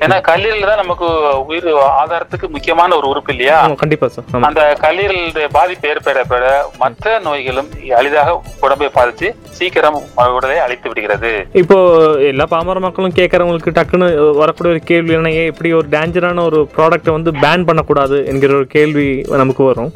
ஏன்னா 0.04 0.16
கல்லீரல் 0.30 0.68
தான் 0.70 0.82
நமக்கு 0.82 1.08
உயிர் 1.50 1.68
ஆதாரத்துக்கு 2.00 2.48
முக்கியமான 2.54 2.96
ஒரு 3.00 3.06
உறுப்பு 3.12 3.32
இல்லையா? 3.34 3.58
கண்டிப்பா 3.82 4.08
அந்த 4.48 4.62
கல்லீரலுடைய 4.84 5.48
பாதிப்பு 5.58 5.90
ஏற்பட 5.92 6.48
மற்ற 6.82 7.18
நோய்களும் 7.26 7.70
எளிதாக 8.00 8.36
உடம்பை 8.66 8.90
பாதிச்சு 8.96 9.28
சீக்கிரம் 9.58 9.98
உடலை 10.36 10.58
அழித்து 10.64 10.88
விடுகிறது. 10.90 11.32
இப்போ 11.62 11.76
எல்லா 12.30 12.46
பாமர 12.54 12.78
மக்களும் 12.86 13.16
கேட்கறவங்களுக்கு 13.20 13.76
டக்குன்னு 13.78 14.08
வரக்கூடிய 14.42 14.72
ஒரு 14.74 14.82
கேள்வி 14.90 15.14
என்ன 15.18 15.30
இப்படி 15.52 15.72
ஒரு 15.80 15.88
டேஞ்சரான 15.96 16.44
ஒரு 16.50 16.60
ப்ராடக்ட்டை 16.76 17.12
வந்து 17.18 17.32
பேன் 17.44 17.66
பண்ணக்கூடாது 17.68 18.18
என்கிற 18.32 18.52
ஒரு 18.60 18.68
கேள்வி 18.76 19.06
நமக்கு 19.42 19.62
வரும். 19.70 19.92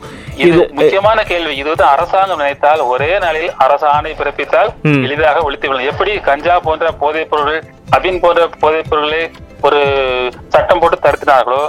இது 0.46 0.62
முக்கியமான 0.78 1.18
கேள்வி. 1.30 1.52
இது 1.56 1.68
வந்து 1.68 1.84
அரசாங்கம் 1.84 2.40
நினைத்தால் 2.42 2.82
ஒரே 2.92 3.10
நாளில் 3.24 3.52
அரசாணை 3.64 4.12
பிறப்பித்தால். 4.20 4.70
எளிதாக 5.06 5.42
ஒழித்து 5.46 5.68
விடலாம். 5.68 5.90
எப்படி 5.92 6.12
கஞ்சா 6.28 6.56
போன்ற 6.66 6.92
போதைப் 7.02 7.30
பொருள் 7.30 7.58
அபின் 7.98 8.22
போன்ற 8.24 8.48
போதைப் 8.64 8.90
பொருளை 8.90 9.22
ஒரு 9.66 9.80
சட்டம் 10.54 10.80
போட்டு 10.80 10.96
தடுத்தினார்களோ 11.04 11.62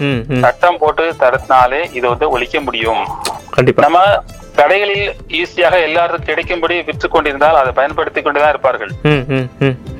சட்டம் 0.45 0.79
போட்டு 0.81 1.03
தடுத்தினாலே 1.19 1.81
இதை 1.97 2.07
வந்து 2.09 2.29
ஒழிக்க 2.29 2.59
முடியும். 2.59 3.03
நம்ம 3.85 3.99
கடைகளில் 4.59 5.07
ஈஸியாக 5.39 5.75
எல்லாருக்கும் 5.87 6.27
கிடைக்கும்படி 6.29 6.75
விற்று 6.87 7.07
கொண்டிருந்தால் 7.09 7.59
அதை 7.61 7.71
பயன்படுத்தி 7.79 8.21
கொண்டுதான் 8.21 8.53
இருப்பார்கள். 8.53 8.91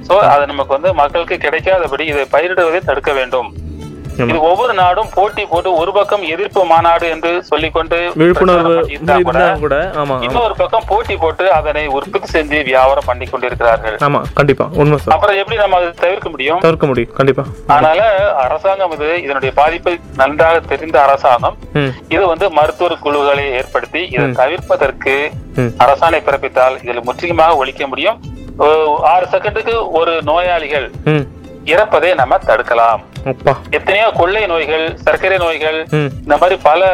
சோ 0.08 0.16
அது 0.34 0.44
நமக்கு 0.52 0.76
வந்து 0.78 0.92
மக்களுக்கு 1.02 1.36
கிடைக்காதபடி 1.46 2.06
இதை 2.12 2.26
பயிரிடுவதை 2.36 2.80
தடுக்க 2.90 3.12
வேண்டும். 3.20 3.50
இது 4.26 4.38
ஒவ்வொரு 4.50 4.74
நாடும் 4.82 5.10
போட்டி 5.16 5.44
போட்டு 5.52 5.70
ஒரு 5.82 5.92
பக்கம் 5.98 6.24
எதிர்ப்பு 6.34 6.62
மாநாடு 6.72 7.06
என்று 7.16 7.32
சொல்லிக்கொண்டு 7.50 7.98
விழிப்புணர்வு 8.20 8.76
கூட, 9.64 9.78
இன்னொரு 10.28 10.56
பக்கம் 10.62 10.88
போட்டி 10.92 11.16
போட்டு 11.24 11.46
அதனை 11.58 11.84
உற்பத்தி 11.98 12.30
செஞ்சு 12.36 12.60
வியாபாரம் 12.70 13.08
பண்ணி 13.10 13.26
கொண்டிருக்கிறார்கள். 13.32 13.98
ஆமா 14.08 14.22
கண்டிப்பா. 14.40 14.68
உண்மை 14.82 15.00
அப்புறம் 15.16 15.40
எப்படி 15.42 15.58
நம்ம 15.64 15.80
அதை 15.82 15.90
தவிர்க்க 16.04 16.30
முடியும்? 16.36 16.62
தவிர்க்க 16.66 16.92
முடியும் 16.92 17.14
கண்டிப்பா. 17.20 17.46
அதனால 17.74 18.08
அரசாங்கம் 18.46 18.96
இது 18.98 19.10
இதனுடைய 19.26 19.54
பாதிப்பை 19.62 19.96
நன்றாக 20.22 20.64
தெரிந்த 20.74 21.00
அரசாங்கம் 21.08 21.58
இது 22.16 22.24
வந்து 22.34 22.48
மருத்துவர் 22.60 23.04
குழுக்களை 23.06 23.46
ஏற்படுத்தி 23.60 24.04
இதை 24.16 24.28
தவிர்ப்பதற்கு. 24.42 25.16
அரசாணை 25.84 26.22
பிறப்பித்தால் 26.26 26.76
இதில் 26.84 27.06
முற்றிலுமாக 27.10 27.60
ஒழிக்க 27.62 27.84
முடியும். 27.94 28.20
ஆறு 29.14 29.26
செகண்டுக்கு 29.32 29.74
ஒரு 30.00 30.14
நோயாளிகள் 30.30 30.88
இறப்பதை 31.74 32.10
நம்ம 32.22 32.40
தடுக்கலாம். 32.50 33.02
எத்தனையோ 33.78 34.08
கொள்ளை 34.18 34.42
நோய்கள் 34.52 34.84
சர்க்கரை 35.06 35.38
நோய்கள் 35.44 35.78
இந்த 36.26 36.36
மாதிரி 36.42 36.56
பல 36.68 36.90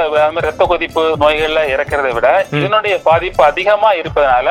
ரத்த 0.45 0.63
கொதிப்பு 0.71 1.01
நோய்கள்ல 1.23 1.61
இறக்கிறதை 1.73 2.11
விட 2.15 2.27
இதனுடைய 2.59 2.95
பாதிப்பு 3.07 3.41
அதிகமா 3.49 3.89
இருப்பதனால. 3.99 4.47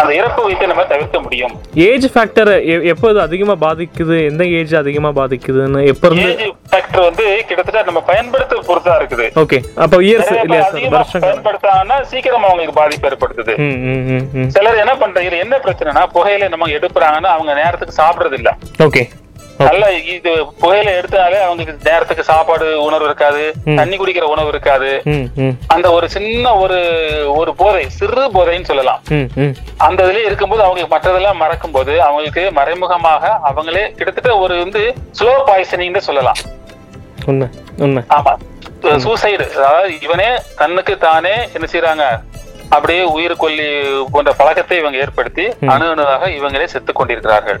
அந்த 0.00 0.10
இறப்பு 0.20 0.40
வீட்டை 0.48 0.66
நம்ம 0.72 0.84
தவிர்க்க 0.92 1.20
முடியும். 1.26 1.54
ஏஜ் 1.88 2.06
ஃபேக்டர் 2.14 2.52
எப்போ 2.92 3.10
இது 3.12 3.22
அதிகமா 3.26 3.56
பாதிக்குது? 3.66 4.16
எந்த 4.30 4.42
ஏஜ் 4.58 4.74
அதிகமா 4.82 5.12
பாதிக்குதுன்னு 5.20 5.84
எப்போ 5.92 6.06
இருந்து? 6.10 6.28
ஏஜ் 6.32 6.56
ஃபேக்டர் 6.72 7.06
வந்து 7.08 7.26
கிட்டத்தட்ட 7.50 7.84
நம்ம 7.90 8.02
பயன்படுத்த 8.10 8.60
பொறுத்தா 8.70 8.96
இருக்குது. 9.02 9.28
ஓகே 9.44 9.60
அப்போ 9.84 10.02
இயர்ஸ் 10.08 10.34
இல்லையா 10.42 10.66
வருஷங்கள். 10.98 11.26
பயன்படுத்தாங்கன்னா 11.28 11.98
சீக்கிரம் 12.12 12.48
அவங்களுக்கு 12.50 12.76
பாதிப்பு 12.82 13.08
ஏற்படுத்துது. 13.12 13.56
சிலர் 14.56 14.82
என்ன 14.84 14.94
பண்றாங்க 15.04 15.42
என்ன 15.46 15.56
பிரச்சனைனா 15.66 16.04
புகையில 16.18 16.52
நம்ம 16.56 16.72
எடுப்புறாங்கன்னா 16.78 17.32
அவங்க 17.38 17.52
நேரத்துக்கு 17.62 18.00
சாப்பிடுறது 18.02 18.38
இல்ல 18.42 18.52
ஓகே 18.88 19.04
நல்ல 19.68 19.84
இது 20.14 20.30
புகையில 20.60 20.92
எடுத்தனாலே 20.98 21.38
அவங்களுக்கு 21.46 21.88
நேரத்துக்கு 21.88 22.24
சாப்பாடு 22.30 22.66
உணர்வு 22.86 23.08
இருக்காது. 23.08 23.42
தண்ணி 23.78 23.96
குடிக்கிற 23.96 24.26
உணவு 24.34 24.50
இருக்காது. 24.54 24.90
அந்த 25.74 25.86
ஒரு 25.96 26.06
சின்ன 26.14 26.54
ஒரு 26.62 26.78
ஒரு 27.40 27.52
போதை 27.60 27.84
சிறு 27.98 28.24
போதைன்னு 28.36 28.70
சொல்லலாம். 28.70 29.00
அந்த 29.88 30.00
இதுலயே 30.06 30.28
இருக்கும்போது 30.30 30.64
அவங்க 30.66 30.86
மற்றதெல்லாம் 30.94 31.40
மறக்கும் 31.42 31.74
போது 31.76 31.94
அவங்களுக்கு 32.08 32.44
மறைமுகமாக 32.60 33.32
அவங்களே 33.50 33.84
கிட்டத்தட்ட 33.98 34.32
ஒரு 34.44 34.56
வந்து 34.64 34.82
ஸ்லோ 35.20 35.34
பாய்சனிங்னு 35.50 36.02
சொல்லலாம். 36.08 36.40
உண்மை 37.30 37.48
உண்மை. 37.84 38.02
ஆமா. 38.18 38.34
சூசைடு 39.04 39.46
அதாவது 39.56 39.90
இவனே 40.06 40.28
தன்னுக்கு 40.60 40.94
தானே 41.06 41.34
என்ன 41.56 41.66
செய்யறாங்க 41.72 42.04
அப்படியே 42.74 43.02
உயிர் 43.14 43.40
கொல்லி 43.42 43.66
போன்ற 44.12 44.30
பழக்கத்தை 44.40 44.76
இவங்க 44.80 44.98
ஏற்படுத்தி 45.04 45.44
அணு 45.72 45.86
அணுவாக 45.92 46.30
இவங்களே 46.38 46.66
செத்துக் 46.72 46.98
கொண்டிருக்கிறார்கள். 46.98 47.60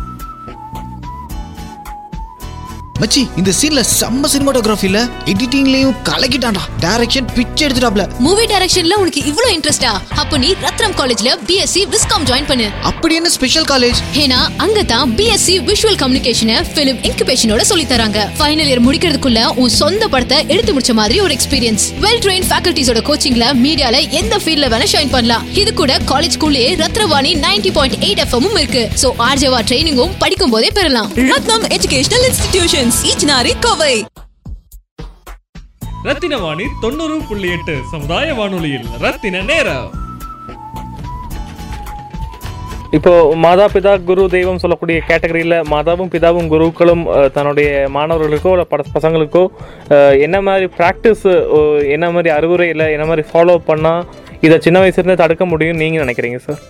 மச்சி 3.01 3.21
இந்த 3.39 3.51
சீன்ல 3.59 3.81
செம்ம 3.97 4.29
சினிமாட்டோகிராஃபில 4.31 4.97
எடிட்டிங்லயும் 5.31 5.93
கலக்கிட்டான்டா. 6.07 6.63
டைரக்ஷன் 6.83 7.27
பிச்சை 7.35 7.61
எடுத்துட்டாப்ல. 7.67 8.03
மூவி 8.25 8.43
டைரக்ஷன்ல 8.51 8.95
உனக்கு 9.03 9.21
இவ்ளோ 9.31 9.47
இன்ட்ரெஸ்டா 9.55 9.91
அப்ப 10.21 10.37
நீ 10.43 10.49
ரத்னம் 10.65 10.95
காலேஜ்ல 10.99 11.31
பிஎஸ்சி 11.47 11.81
விஸ்காம் 11.93 12.25
ஜாயின் 12.29 12.47
பண்ணு. 12.49 12.67
அப்படி 12.89 13.15
என்ன 13.19 13.29
ஸ்பெஷல் 13.37 13.67
காலேஜ் 13.71 14.01
ஏன்னா 14.23 14.39
அங்க 14.65 14.83
தான் 14.91 15.13
பிஎஸ்சி 15.19 15.55
விஷுவல் 15.69 15.97
கம்யூனிகேஷனை 16.01 16.57
பிலிம் 16.75 16.99
இன்குபேஷனோட 17.09 17.65
சொல்லி 17.71 17.85
தராங்க. 17.93 18.19
ஃபைனல் 18.41 18.69
இயர் 18.71 18.83
முடிக்கிறதுக்குள்ள 18.87 19.41
உன் 19.63 19.73
சொந்த 19.81 20.03
படத்தை 20.15 20.39
எடுத்து 20.53 20.75
முடிச்ச 20.75 20.95
மாதிரி 20.99 21.17
ஒரு 21.25 21.35
எக்ஸ்பீரியன்ஸ் 21.37 21.85
வெல் 22.05 22.21
ட்ரெயின் 22.25 22.47
ஃபேக்கல்டிஸோட 22.51 23.03
கோச்சிங்ல 23.09 23.47
மீடியால 23.63 24.03
எந்த 24.21 24.41
ஃபீல்ட்ல 24.43 24.71
வேணா 24.75 24.89
ஷைன் 24.93 25.13
பண்ணலாம். 25.15 25.47
இது 25.63 25.73
கூட 25.81 25.97
காலேஜ்க்குள்ளேயே 26.13 26.69
ரத்னவாணி 26.83 27.33
நைன்டி 27.47 27.73
பாயிண்ட் 27.79 27.97
எயிட் 28.09 28.23
எஃப்எம்மும் 28.27 28.59
இருக்கு. 28.61 28.85
சோ 29.03 29.09
ஆர்ஜேவா 29.29 29.61
ட்ரைனிங்கும் 29.71 30.15
படிக்கும் 30.25 30.55
போதே 30.55 30.71
பெறலாம். 30.79 31.11
ரத்னம் 31.33 31.67
எஜுகேஷனல் 31.79 32.27
இன்ஸ்டிடியூஷன்ஸ் 32.91 33.09
ஈச்சனாரி 33.09 33.51
கோவை 33.63 33.93
ரத்தின 36.05 36.37
வாணி 36.37 36.65
தொண்ணூறு 36.81 37.17
புள்ளி 37.29 37.49
எட்டு 37.49 37.73
சமுதாய 37.91 38.27
வானொலியில் 38.33 38.87
ரத்தின 39.03 39.41
நேரம். 39.49 39.89
இப்போ 42.93 43.11
மாதா 43.43 43.65
பிதா 43.67 43.93
குரு 44.07 44.23
தெய்வம் 44.29 44.59
சொல்லக்கூடிய 44.59 44.97
கேட்டகரியில் 45.09 45.55
மாதாவும் 45.69 46.11
பிதாவும் 46.13 46.49
குருக்களும் 46.53 47.03
தன்னுடைய 47.33 47.69
மாணவர்களுக்கோ 47.89 48.51
இல்லை 48.51 48.65
பட 48.65 48.83
பசங்களுக்கோ 48.95 49.43
என்ன 50.25 50.39
மாதிரி 50.41 50.67
ப்ராக்டிஸ் 50.79 51.25
என்ன 51.95 52.09
மாதிரி 52.11 52.31
அறிவுரை 52.37 52.67
இல்லை 52.73 52.87
என்ன 52.95 53.05
மாதிரி 53.05 53.25
ஃபாலோ 53.29 53.55
பண்ணால் 53.69 54.03
இதை 54.45 54.55
சின்ன 54.65 54.77
வயசுலேருந்தே 54.81 55.17
தடுக்க 55.21 55.43
முடியும் 55.51 55.81
நீங்கள் 55.81 56.03
நினைக்கிறீங்க 56.03 56.39
சார் 56.45 56.61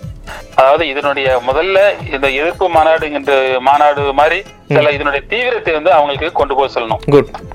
அதாவது 0.62 0.84
இதனுடைய 0.92 1.28
முதல்ல 1.48 1.78
இந்த 2.16 2.28
எதிர்ப்பு 2.40 2.66
மாநாடுங்கிற 2.76 3.36
மாநாடு 3.68 4.02
மாதிரி 4.20 4.40
சில 4.76 4.92
இதனுடைய 4.96 5.22
தீவிரத்தை 5.32 5.72
வந்து 5.78 5.92
அவங்களுக்கு 5.96 6.28
கொண்டு 6.40 6.54
போய் 6.58 6.74
சொல்லணும். 6.76 7.02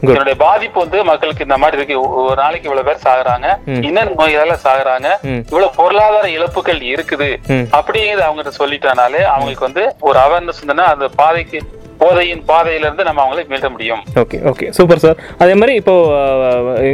இதனுடைய 0.05 0.35
பாதிப்பு 0.43 0.79
வந்து 0.85 0.99
மக்களுக்கு 1.11 1.47
இந்த 1.47 1.57
மாதிரி 1.63 1.79
இருக்கு. 1.79 1.97
ஒரு 2.23 2.37
நாளைக்கு 2.43 2.69
இவ்வளவு 2.69 2.87
பேர் 2.89 3.05
சாகுறாங்க. 3.05 3.47
இன்னொரு 3.89 4.13
நோயால 4.19 4.57
சாகுறாங்க. 4.65 5.09
இவ்வளவு 5.51 5.77
பொருளாதார 5.79 6.27
இழப்புகள் 6.37 6.81
இருக்குது. 6.93 7.31
அப்படிங்கிறது 7.79 8.27
அவங்ககிட்ட 8.27 8.53
சொல்லிட்டனாலே 8.61 9.23
அவங்களுக்கு 9.35 9.69
வந்து 9.69 9.85
ஒரு 10.09 10.21
அவேர்னஸ் 10.25 10.61
இருந்ததுன்னா 10.61 10.89
அந்த 10.95 11.09
பாதைக்கு 11.23 11.61
போதையின் 12.00 12.43
பாதையில 12.50 12.87
இருந்து 12.87 13.07
நம்ம 13.09 13.23
அவங்களை 13.25 13.45
மீட்ட 13.53 13.69
முடியும். 13.75 14.03
ஓகே 14.23 14.38
ஓகே 14.50 14.67
சூப்பர் 14.76 15.03
சார் 15.05 15.19
அதே 15.43 15.55
மாதிரி 15.61 15.75
இப்போ 15.81 15.95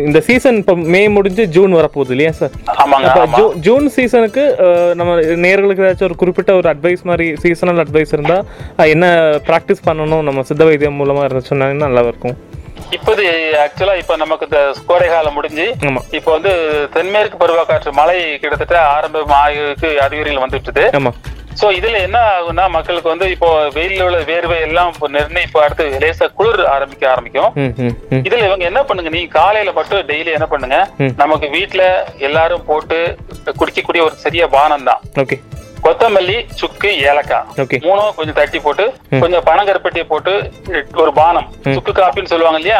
இந்த 0.07 0.21
சீசன் 0.29 0.61
இப்போ 0.63 0.75
மே 0.95 1.03
முடிஞ்சு 1.17 1.45
ஜூன் 1.57 1.79
வரப்போகுது 1.79 2.15
இல்லையா 2.17 2.33
சார் 2.41 2.55
ஆமாங்க 2.85 3.43
ஜூன் 3.67 3.89
சீசனுக்கு 3.97 4.45
நம்ம 5.01 5.11
நேர்களுக்கு 5.45 5.85
ஏதாச்சும் 5.85 6.09
ஒரு 6.09 6.17
குறிப்பிட்ட 6.23 6.55
ஒரு 6.61 6.71
அட்வைஸ் 6.73 7.05
மாதிரி 7.11 7.29
சீசனல் 7.45 7.83
அட்வைஸ் 7.85 8.15
இருந்தால் 8.17 8.47
என்ன 8.95 9.07
ப்ராக்டிஸ் 9.51 9.87
பண்ணணும் 9.89 10.27
நம்ம 10.29 10.45
சித்த 10.51 10.65
வைத்தியம் 10.71 10.99
மூலமாக 11.03 11.29
இருந்து 11.29 11.51
சொன்னாங்கன்னா 11.51 11.91
நல்லா 11.91 12.11
இருக்கும். 12.13 12.37
இப்போது 12.97 13.25
ஆக்சுவலா 13.63 13.95
இப்ப 14.01 14.15
நமக்கு 14.17 14.47
இந்த 14.49 14.59
கோடை 14.89 15.07
காலம் 15.09 15.37
முடிஞ்சு 15.39 15.67
இப்போ 16.19 16.31
வந்து 16.37 16.53
தென்மேற்கு 16.95 17.37
பருவக்காற்று 17.43 17.93
மழை 18.01 18.17
கிட்டத்தட்ட 18.43 18.77
ஆரம்பம் 18.97 19.35
ஆகிருக்கு 19.43 19.91
அறிகுறிகள் 20.07 20.45
வந்துட்டுது 20.45 20.85
சோ 21.61 21.67
இதுல 21.79 21.97
என்ன 22.07 22.19
ஆகும்னா 22.35 22.65
மக்களுக்கு 22.77 23.09
வந்து 23.13 23.27
இப்போ 23.35 23.49
வெயில்ல 23.77 24.07
உள்ள 24.09 24.19
வேர்வை 24.31 24.59
எல்லாம் 24.67 24.91
இப்போ 24.93 25.09
நிர்ணயம் 25.17 25.47
இப்போ 25.49 25.61
அடுத்து 25.65 25.85
லேசா 26.05 26.27
குளிர் 26.39 26.63
ஆரம்பிக்க 26.75 27.05
ஆரம்பிக்கும். 27.13 27.51
இதுல 28.29 28.43
இவங்க 28.49 28.65
என்ன 28.71 28.81
பண்ணுங்க? 28.89 29.11
நீங்க 29.17 29.31
காலையில 29.41 29.73
மட்டும் 29.79 30.07
டெய்லி 30.11 30.33
என்ன 30.39 30.49
பண்ணுங்க. 30.53 30.79
நமக்கு 31.23 31.49
வீட்ல 31.57 31.83
எல்லாரும் 32.29 32.67
போட்டு 32.71 33.01
குடிக்கக்கூடிய 33.61 34.03
ஒரு 34.09 34.17
சிறிய 34.25 34.47
பானம் 34.57 34.89
தான். 34.91 35.03
கொத்தமல்லி 35.85 36.35
சுக்கு 36.59 36.91
ஏலக்காய். 37.11 37.47
ஓகே 37.63 37.79
மூணும் 37.85 38.13
கொஞ்சம் 38.19 38.37
தட்டி 38.39 38.59
போட்டு 38.67 38.85
கொஞ்சம் 39.23 39.45
பனங்கருப்பட்டியை 39.49 40.05
போட்டு 40.11 40.33
ஒரு 41.03 41.13
பானம். 41.19 41.49
சுக்கு 41.77 41.93
காப்பின்னு 41.99 42.31
சொல்லுவாங்க 42.33 42.59
இல்லையா? 42.61 42.79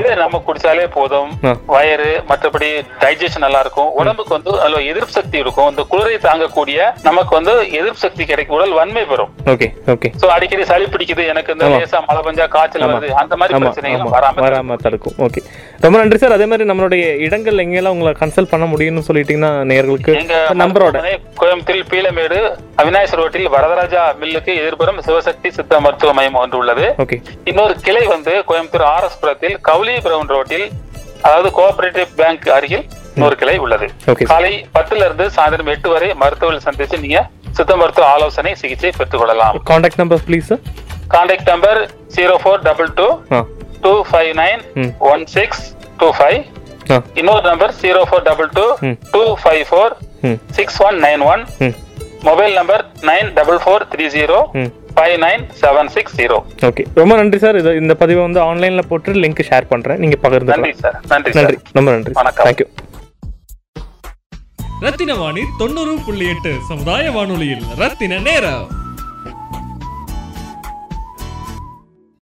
இதை 0.00 0.12
நம்ம 0.22 0.40
குடிச்சாலே 0.48 0.84
போதும். 0.96 1.30
வயிறு 1.74 2.10
மற்றபடி 2.30 2.68
டைஜஷன் 3.02 3.44
நல்லா 3.46 3.60
இருக்கும் 3.64 3.90
உடம்புக்கு 4.00 4.34
வந்து 4.36 4.52
அதுல 4.64 4.82
எதிர்ப்பு 4.90 5.16
சக்தி 5.18 5.38
இருக்கும். 5.44 5.70
இந்த 5.72 5.84
குளிரை 5.92 6.18
தாங்கக்கூடிய 6.28 6.90
நமக்கு 7.08 7.32
வந்து 7.38 7.54
எதிர்ப்பு 7.78 8.02
சக்தி 8.04 8.24
கிடைக்கும். 8.32 8.56
உடல் 8.58 8.76
வன்மை 8.80 9.04
பெறும். 9.12 9.32
ஓகே 9.54 9.68
ஓகே 9.94 10.10
சோ 10.24 10.28
அடிக்கடி 10.36 10.66
சளி 10.72 10.88
பிடிக்குது 10.96 11.24
எனக்கு 11.34 11.54
இந்த. 11.56 11.70
லேசா 11.76 12.00
மழை 12.08 12.22
பெஞ்சா 12.28 12.48
காய்ச்சல். 12.56 12.86
வருது 12.94 13.10
அந்த 13.22 13.34
மாதிரி 13.42 13.62
பிரச்சனைகள் 13.64 14.14
வராம 14.16 14.44
வராம 14.46 14.78
தடுக்கும். 14.84 15.16
ஓகே 15.28 15.42
ரொம்ப 15.86 15.96
நன்றி 16.02 16.20
சார். 16.20 16.36
அதே 16.38 16.48
மாதிரி 16.50 16.68
நம்மளுடைய 16.72 17.06
இடங்கள் 17.28 17.62
எங்கெல்லாம் 17.66 17.96
உங்களை 17.96 18.14
கன்சல்ட் 18.22 18.52
பண்ண 18.52 18.66
முடியும்னு 18.74 19.06
சொல்லிட்டீங்கன்னா 19.08 19.52
நேயர்களுக்கு 19.72 20.14
எங்க 20.22 20.36
நம்பரோட 20.62 21.00
கோயம்புத்தூர் 21.40 21.80
பீலமேடு 21.94 22.38
அவினாஷ் 22.82 23.16
ரோட்டில் 23.20 23.48
வரதராஜா 23.54 24.02
மில்லுக்கு 24.20 24.52
எதிர்ப்புறம் 24.60 24.98
சிவசக்தி 25.06 25.48
சித்த 25.58 25.74
மருத்துவ 25.84 26.12
மையம் 26.18 26.38
ஒன்று 26.42 26.56
உள்ளது. 26.60 26.86
இன்னொரு 27.50 27.74
கிளை 27.86 28.02
வந்து 28.14 28.32
கோயம்புத்தூர் 28.48 28.86
ஆர் 28.94 29.06
எஸ் 29.08 29.18
புரத்தில் 29.22 29.56
கவுலி 29.68 29.94
பிரவுன் 30.06 30.32
ரோட்டில் 30.34 30.66
அதாவது 31.26 31.50
கோஆபரேட்டிவ் 31.58 32.08
பேங்க் 32.20 32.46
அருகில் 32.56 32.84
இன்னொரு 33.14 33.36
கிளை 33.42 33.56
உள்ளது. 33.64 33.86
காலை 34.32 34.52
பத்துல 34.76 35.04
இருந்து 35.08 35.26
சாயந்தரம் 35.36 35.70
எட்டு 35.74 35.90
வரை 35.94 36.08
மருத்துவர்கள் 36.22 36.66
சந்திச்சு 36.66 36.98
நீங்க 37.04 37.20
சித்த 37.58 37.72
மருத்துவ 37.82 38.06
ஆலோசனை 38.14 38.52
சிகிச்சை 38.62 38.90
பெற்றுக் 38.98 39.22
கொள்ளலாம். 39.22 39.58
Contact 39.70 40.00
number 40.02 40.24
please 40.28 40.50
contact 41.14 41.50
number 41.52 41.80
zero 42.16 42.34
four 42.42 42.64
double 42.68 42.90
two 42.98 43.08
two 43.84 43.94
five 44.10 44.32
nine. 44.42 44.60
One 45.12 45.24
six 45.36 45.62
two 46.02 46.08
five 46.18 46.40
இன்னொரு 47.20 47.44
number 47.50 47.72
zero 47.84 48.02
four 48.08 48.26
double 48.30 48.50
two. 48.58 48.66
Two 49.14 49.22
five 49.44 49.64
four 49.70 49.94
six 50.58 50.78
one 50.88 50.98
nine 51.06 51.22
one 51.32 51.42
mobile 52.28 52.54
number 52.58 52.82
nine 53.08 53.28
double 53.38 53.58
four 53.62 53.82
three 53.92 54.04
zero 54.14 54.38
five 54.96 55.14
nine 55.24 55.42
seven 55.60 55.90
six 55.94 56.14
zero. 56.20 56.36
Okay. 56.68 56.82
ரொம்ப 57.00 57.12
நன்றி 57.20 57.38
sir. 57.44 57.56
இது 57.60 57.70
இந்த 57.82 57.94
பதிவை 58.02 58.20
வந்து 58.26 58.40
ஆன்லைனில் 58.48 58.88
போட்டு 58.90 59.12
link 59.22 59.42
share 59.48 59.66
பண்ணுறேன் 59.72 60.00
நீங்கள் 60.02 60.20
நன்றி 60.20 60.26
பகிர்ந்துக்கலாம் 60.26 60.82
சார். 60.84 60.96
நன்றி 61.12 61.32
நன்றி. 61.38 61.58
ரொம்ப 61.78 61.88
நன்றி. 61.96 62.14
வணக்கம். 62.20 62.46
தேங்க்யூ 62.48 62.68
ரத்தின 64.86 65.12
வாணி 65.20 65.42
தொண்ணூறு 65.60 65.92
புள்ளி 66.06 66.26
எட்டு 66.32 66.52
சமுதாய 66.70 67.10
வானொலியில் 67.16 67.66
ரத்தின 67.82 68.18
நேரம். 68.28 68.64